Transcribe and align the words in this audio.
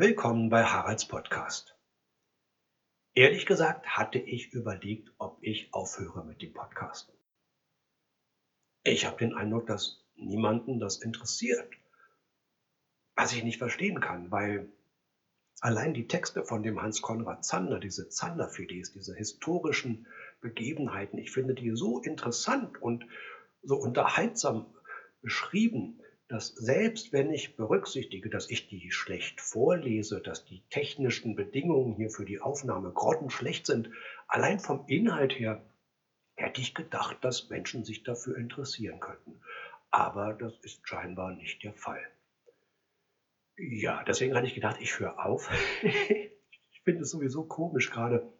Willkommen 0.00 0.48
bei 0.48 0.62
Haralds 0.62 1.08
Podcast. 1.08 1.76
Ehrlich 3.16 3.46
gesagt 3.46 3.84
hatte 3.96 4.20
ich 4.20 4.52
überlegt, 4.52 5.12
ob 5.18 5.38
ich 5.40 5.74
aufhöre 5.74 6.24
mit 6.24 6.40
dem 6.40 6.52
Podcast. 6.52 7.12
Ich 8.84 9.06
habe 9.06 9.16
den 9.16 9.34
Eindruck, 9.34 9.66
dass 9.66 10.06
niemanden 10.14 10.78
das 10.78 10.98
interessiert. 10.98 11.68
Was 13.16 13.32
ich 13.32 13.42
nicht 13.42 13.58
verstehen 13.58 13.98
kann, 13.98 14.30
weil 14.30 14.70
allein 15.62 15.94
die 15.94 16.06
Texte 16.06 16.44
von 16.44 16.62
dem 16.62 16.80
Hans-Konrad 16.80 17.44
Zander, 17.44 17.80
diese 17.80 18.08
Zander-Filets, 18.08 18.92
diese 18.92 19.16
historischen 19.16 20.06
Begebenheiten, 20.40 21.18
ich 21.18 21.32
finde 21.32 21.54
die 21.54 21.74
so 21.74 22.00
interessant 22.02 22.80
und 22.80 23.04
so 23.64 23.74
unterhaltsam 23.74 24.72
beschrieben, 25.22 26.00
dass 26.28 26.48
selbst 26.48 27.12
wenn 27.12 27.32
ich 27.32 27.56
berücksichtige, 27.56 28.28
dass 28.28 28.50
ich 28.50 28.68
die 28.68 28.90
schlecht 28.90 29.40
vorlese, 29.40 30.20
dass 30.20 30.44
die 30.44 30.62
technischen 30.68 31.34
Bedingungen 31.34 31.94
hier 31.94 32.10
für 32.10 32.26
die 32.26 32.40
Aufnahme 32.40 32.92
grottenschlecht 32.92 33.66
sind, 33.66 33.90
allein 34.26 34.60
vom 34.60 34.84
Inhalt 34.86 35.38
her 35.38 35.64
hätte 36.36 36.60
ich 36.60 36.74
gedacht, 36.74 37.18
dass 37.22 37.48
Menschen 37.48 37.84
sich 37.84 38.02
dafür 38.02 38.36
interessieren 38.36 39.00
könnten. 39.00 39.40
Aber 39.90 40.34
das 40.34 40.52
ist 40.60 40.86
scheinbar 40.86 41.32
nicht 41.32 41.64
der 41.64 41.72
Fall. 41.72 42.06
Ja, 43.56 44.04
deswegen 44.04 44.36
hatte 44.36 44.46
ich 44.46 44.54
gedacht, 44.54 44.76
ich 44.80 45.00
höre 45.00 45.24
auf. 45.24 45.50
ich 45.82 46.82
finde 46.84 47.02
es 47.02 47.10
sowieso 47.10 47.44
komisch 47.44 47.90
gerade. 47.90 48.30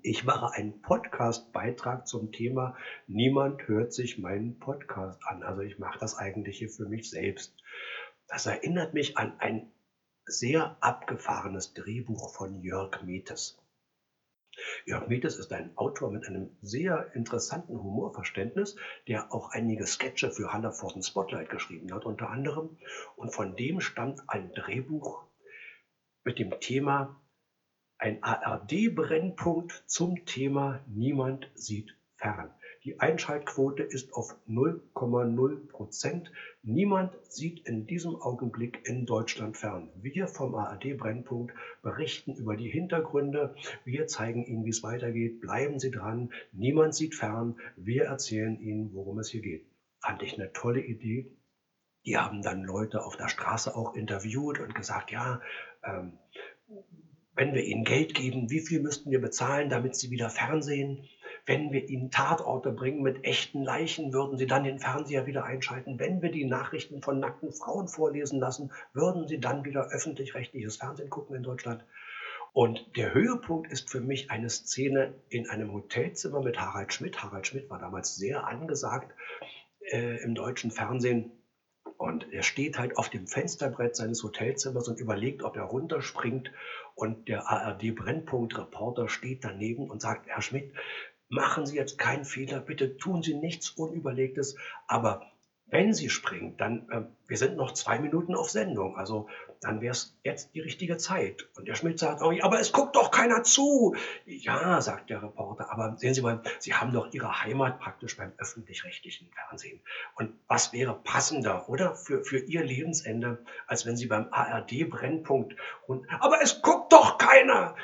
Ich 0.00 0.24
mache 0.24 0.54
einen 0.54 0.80
Podcast-Beitrag 0.80 2.06
zum 2.06 2.32
Thema 2.32 2.74
Niemand 3.06 3.68
hört 3.68 3.92
sich 3.92 4.18
meinen 4.18 4.58
Podcast 4.58 5.20
an. 5.26 5.42
Also 5.42 5.60
ich 5.60 5.78
mache 5.78 5.98
das 5.98 6.16
eigentlich 6.16 6.58
hier 6.58 6.70
für 6.70 6.88
mich 6.88 7.10
selbst. 7.10 7.54
Das 8.26 8.46
erinnert 8.46 8.94
mich 8.94 9.18
an 9.18 9.38
ein 9.38 9.70
sehr 10.24 10.78
abgefahrenes 10.80 11.74
Drehbuch 11.74 12.34
von 12.34 12.62
Jörg 12.62 13.02
Metes. 13.02 13.62
Jörg 14.86 15.08
Metes 15.08 15.38
ist 15.38 15.52
ein 15.52 15.76
Autor 15.76 16.10
mit 16.10 16.26
einem 16.26 16.56
sehr 16.62 17.14
interessanten 17.14 17.74
Humorverständnis, 17.74 18.76
der 19.08 19.32
auch 19.32 19.50
einige 19.50 19.86
Sketche 19.86 20.30
für 20.30 20.54
Hallervorden 20.54 21.02
Spotlight 21.02 21.50
geschrieben 21.50 21.92
hat, 21.92 22.06
unter 22.06 22.30
anderem. 22.30 22.78
Und 23.16 23.34
von 23.34 23.56
dem 23.56 23.80
stammt 23.82 24.22
ein 24.26 24.52
Drehbuch 24.54 25.26
mit 26.24 26.38
dem 26.38 26.58
Thema 26.60 27.21
ein 28.02 28.20
ARD-Brennpunkt 28.20 29.84
zum 29.86 30.24
Thema 30.26 30.80
Niemand 30.88 31.48
sieht 31.54 31.96
fern. 32.16 32.50
Die 32.82 32.98
Einschaltquote 32.98 33.84
ist 33.84 34.12
auf 34.12 34.34
0,0 34.48 35.68
Prozent. 35.68 36.32
Niemand 36.64 37.16
sieht 37.22 37.64
in 37.64 37.86
diesem 37.86 38.16
Augenblick 38.16 38.88
in 38.88 39.06
Deutschland 39.06 39.56
fern. 39.56 39.88
Wir 39.94 40.26
vom 40.26 40.56
ARD-Brennpunkt 40.56 41.54
berichten 41.82 42.34
über 42.34 42.56
die 42.56 42.68
Hintergründe. 42.68 43.54
Wir 43.84 44.08
zeigen 44.08 44.44
Ihnen, 44.46 44.64
wie 44.64 44.70
es 44.70 44.82
weitergeht. 44.82 45.40
Bleiben 45.40 45.78
Sie 45.78 45.92
dran. 45.92 46.32
Niemand 46.50 46.96
sieht 46.96 47.14
fern. 47.14 47.56
Wir 47.76 48.06
erzählen 48.06 48.58
Ihnen, 48.58 48.92
worum 48.94 49.20
es 49.20 49.28
hier 49.28 49.42
geht. 49.42 49.64
Fand 50.00 50.24
ich 50.24 50.34
eine 50.34 50.52
tolle 50.52 50.80
Idee. 50.80 51.30
Die 52.04 52.16
haben 52.16 52.42
dann 52.42 52.64
Leute 52.64 53.04
auf 53.04 53.16
der 53.16 53.28
Straße 53.28 53.76
auch 53.76 53.94
interviewt 53.94 54.58
und 54.58 54.74
gesagt, 54.74 55.12
ja, 55.12 55.40
ähm, 55.84 56.18
wenn 57.34 57.54
wir 57.54 57.64
ihnen 57.64 57.84
Geld 57.84 58.14
geben, 58.14 58.50
wie 58.50 58.60
viel 58.60 58.80
müssten 58.80 59.10
wir 59.10 59.20
bezahlen, 59.20 59.70
damit 59.70 59.96
sie 59.96 60.10
wieder 60.10 60.30
Fernsehen? 60.30 61.08
Wenn 61.44 61.72
wir 61.72 61.88
ihnen 61.88 62.10
Tatorte 62.10 62.70
bringen 62.70 63.02
mit 63.02 63.24
echten 63.24 63.62
Leichen, 63.62 64.12
würden 64.12 64.38
sie 64.38 64.46
dann 64.46 64.64
den 64.64 64.78
Fernseher 64.78 65.26
wieder 65.26 65.44
einschalten. 65.44 65.98
Wenn 65.98 66.22
wir 66.22 66.30
die 66.30 66.44
Nachrichten 66.44 67.02
von 67.02 67.18
nackten 67.18 67.52
Frauen 67.52 67.88
vorlesen 67.88 68.38
lassen, 68.38 68.70
würden 68.92 69.26
sie 69.26 69.40
dann 69.40 69.64
wieder 69.64 69.88
öffentlich-rechtliches 69.90 70.76
Fernsehen 70.76 71.10
gucken 71.10 71.34
in 71.34 71.42
Deutschland. 71.42 71.84
Und 72.52 72.96
der 72.96 73.14
Höhepunkt 73.14 73.72
ist 73.72 73.90
für 73.90 74.00
mich 74.00 74.30
eine 74.30 74.50
Szene 74.50 75.14
in 75.30 75.48
einem 75.48 75.72
Hotelzimmer 75.72 76.42
mit 76.42 76.60
Harald 76.60 76.92
Schmidt. 76.92 77.22
Harald 77.22 77.46
Schmidt 77.46 77.70
war 77.70 77.78
damals 77.78 78.16
sehr 78.16 78.46
angesagt 78.46 79.12
äh, 79.90 80.22
im 80.22 80.34
deutschen 80.34 80.70
Fernsehen. 80.70 81.32
Und 82.02 82.32
er 82.32 82.42
steht 82.42 82.80
halt 82.80 82.96
auf 82.98 83.10
dem 83.10 83.28
Fensterbrett 83.28 83.94
seines 83.94 84.24
Hotelzimmers 84.24 84.88
und 84.88 84.98
überlegt, 84.98 85.44
ob 85.44 85.56
er 85.56 85.62
runterspringt. 85.62 86.50
Und 86.96 87.28
der 87.28 87.48
ARD-Brennpunkt-Reporter 87.48 89.08
steht 89.08 89.44
daneben 89.44 89.88
und 89.88 90.02
sagt, 90.02 90.26
Herr 90.26 90.42
Schmidt, 90.42 90.72
machen 91.28 91.64
Sie 91.64 91.76
jetzt 91.76 91.98
keinen 91.98 92.24
Fehler, 92.24 92.58
bitte 92.58 92.96
tun 92.96 93.22
Sie 93.22 93.34
nichts 93.34 93.70
Unüberlegtes, 93.70 94.56
aber 94.88 95.30
wenn 95.72 95.94
Sie 95.94 96.10
springen, 96.10 96.54
dann, 96.58 96.86
äh, 96.90 97.00
wir 97.26 97.38
sind 97.38 97.56
noch 97.56 97.72
zwei 97.72 97.98
Minuten 97.98 98.34
auf 98.34 98.50
Sendung, 98.50 98.96
also 98.98 99.26
dann 99.62 99.80
wäre 99.80 99.92
es 99.92 100.14
jetzt 100.22 100.54
die 100.54 100.60
richtige 100.60 100.98
Zeit. 100.98 101.48
Und 101.56 101.66
der 101.66 101.76
Schmidt 101.76 101.98
sagt, 101.98 102.20
oh, 102.20 102.30
aber 102.42 102.60
es 102.60 102.72
guckt 102.72 102.94
doch 102.94 103.10
keiner 103.10 103.42
zu. 103.42 103.96
Ja, 104.26 104.82
sagt 104.82 105.08
der 105.08 105.22
Reporter, 105.22 105.72
aber 105.72 105.96
sehen 105.96 106.12
Sie 106.12 106.20
mal, 106.20 106.42
Sie 106.58 106.74
haben 106.74 106.92
doch 106.92 107.12
Ihre 107.14 107.42
Heimat 107.42 107.80
praktisch 107.80 108.18
beim 108.18 108.32
öffentlich-rechtlichen 108.36 109.30
Fernsehen. 109.30 109.80
Und 110.16 110.34
was 110.46 110.74
wäre 110.74 110.94
passender, 110.94 111.66
oder, 111.70 111.94
für, 111.94 112.22
für 112.22 112.38
Ihr 112.38 112.62
Lebensende, 112.62 113.42
als 113.66 113.86
wenn 113.86 113.96
Sie 113.96 114.06
beim 114.06 114.28
ARD-Brennpunkt 114.30 115.56
und, 115.86 116.06
aber 116.20 116.42
es 116.42 116.60
guckt 116.60 116.92
doch 116.92 117.16
keiner. 117.16 117.74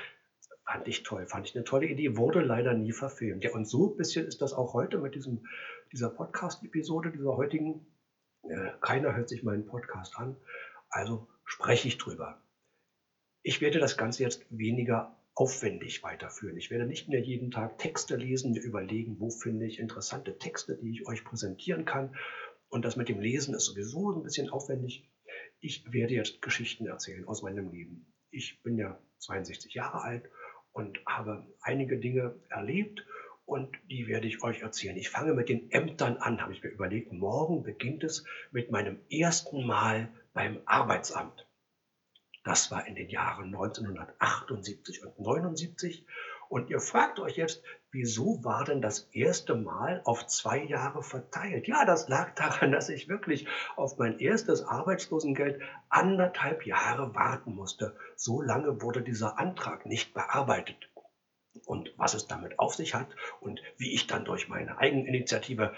Fand 0.70 0.86
ich 0.86 1.02
toll, 1.02 1.26
fand 1.26 1.48
ich 1.48 1.54
eine 1.56 1.64
tolle 1.64 1.86
Idee, 1.86 2.18
wurde 2.18 2.40
leider 2.40 2.74
nie 2.74 2.92
verfilmt. 2.92 3.42
Ja, 3.42 3.54
und 3.54 3.66
so 3.66 3.90
ein 3.90 3.96
bisschen 3.96 4.26
ist 4.26 4.42
das 4.42 4.52
auch 4.52 4.74
heute 4.74 4.98
mit 4.98 5.14
diesem, 5.14 5.46
dieser 5.92 6.10
Podcast-Episode, 6.10 7.10
dieser 7.10 7.38
heutigen. 7.38 7.86
Äh, 8.42 8.72
keiner 8.82 9.16
hört 9.16 9.30
sich 9.30 9.42
meinen 9.42 9.64
Podcast 9.64 10.18
an, 10.18 10.36
also 10.90 11.26
spreche 11.46 11.88
ich 11.88 11.96
drüber. 11.96 12.42
Ich 13.42 13.62
werde 13.62 13.78
das 13.78 13.96
Ganze 13.96 14.22
jetzt 14.22 14.44
weniger 14.50 15.16
aufwendig 15.34 16.02
weiterführen. 16.02 16.58
Ich 16.58 16.70
werde 16.70 16.84
nicht 16.84 17.08
mehr 17.08 17.20
jeden 17.20 17.50
Tag 17.50 17.78
Texte 17.78 18.16
lesen, 18.16 18.52
mir 18.52 18.60
überlegen, 18.60 19.18
wo 19.20 19.30
finde 19.30 19.64
ich 19.64 19.78
interessante 19.78 20.36
Texte, 20.36 20.76
die 20.76 20.90
ich 20.90 21.08
euch 21.08 21.24
präsentieren 21.24 21.86
kann. 21.86 22.14
Und 22.68 22.84
das 22.84 22.96
mit 22.96 23.08
dem 23.08 23.20
Lesen 23.20 23.54
ist 23.54 23.64
sowieso 23.64 24.10
ein 24.10 24.22
bisschen 24.22 24.50
aufwendig. 24.50 25.10
Ich 25.60 25.90
werde 25.90 26.12
jetzt 26.12 26.42
Geschichten 26.42 26.86
erzählen 26.86 27.26
aus 27.26 27.40
meinem 27.40 27.70
Leben. 27.70 28.12
Ich 28.30 28.62
bin 28.62 28.76
ja 28.76 29.00
62 29.20 29.72
Jahre 29.72 30.02
alt 30.02 30.28
und 30.78 31.00
habe 31.06 31.44
einige 31.60 31.98
Dinge 31.98 32.36
erlebt 32.48 33.04
und 33.46 33.76
die 33.90 34.06
werde 34.06 34.28
ich 34.28 34.44
euch 34.44 34.60
erzählen. 34.60 34.96
Ich 34.96 35.10
fange 35.10 35.34
mit 35.34 35.48
den 35.48 35.72
Ämtern 35.72 36.18
an, 36.18 36.40
habe 36.40 36.52
ich 36.52 36.62
mir 36.62 36.68
überlegt. 36.70 37.12
Morgen 37.12 37.64
beginnt 37.64 38.04
es 38.04 38.24
mit 38.52 38.70
meinem 38.70 39.00
ersten 39.10 39.66
Mal 39.66 40.08
beim 40.34 40.60
Arbeitsamt. 40.66 41.46
Das 42.44 42.70
war 42.70 42.86
in 42.86 42.94
den 42.94 43.10
Jahren 43.10 43.46
1978 43.46 45.04
und 45.04 45.18
79 45.18 46.06
und 46.48 46.70
ihr 46.70 46.80
fragt 46.80 47.18
euch 47.20 47.36
jetzt, 47.36 47.62
wieso 47.90 48.42
war 48.44 48.64
denn 48.64 48.80
das 48.80 49.08
erste 49.12 49.54
Mal 49.54 50.00
auf 50.04 50.26
zwei 50.26 50.62
Jahre 50.62 51.02
verteilt? 51.02 51.66
Ja, 51.66 51.84
das 51.84 52.08
lag 52.08 52.34
daran, 52.34 52.72
dass 52.72 52.88
ich 52.88 53.08
wirklich 53.08 53.46
auf 53.76 53.98
mein 53.98 54.18
erstes 54.18 54.62
Arbeitslosengeld 54.62 55.60
anderthalb 55.88 56.66
Jahre 56.66 57.14
warten 57.14 57.54
musste. 57.54 57.96
So 58.16 58.40
lange 58.40 58.82
wurde 58.82 59.02
dieser 59.02 59.38
Antrag 59.38 59.86
nicht 59.86 60.14
bearbeitet. 60.14 60.90
Und 61.66 61.92
was 61.96 62.14
es 62.14 62.26
damit 62.26 62.58
auf 62.58 62.74
sich 62.74 62.94
hat 62.94 63.08
und 63.40 63.60
wie 63.76 63.92
ich 63.94 64.06
dann 64.06 64.24
durch 64.24 64.48
meine 64.48 64.78
Eigeninitiative 64.78 65.74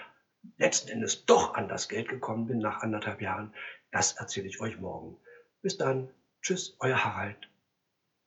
letzten 0.57 0.91
Endes 0.91 1.27
doch 1.27 1.55
an 1.55 1.69
das 1.69 1.89
Geld 1.89 2.09
gekommen 2.09 2.47
bin 2.47 2.59
nach 2.59 2.83
anderthalb 2.83 3.21
Jahren, 3.21 3.55
das 3.91 4.13
erzähle 4.13 4.47
ich 4.47 4.61
euch 4.61 4.79
morgen. 4.79 5.17
Bis 5.63 5.77
dann. 5.77 6.11
Tschüss, 6.43 6.77
euer 6.81 7.05
Harald. 7.05 7.50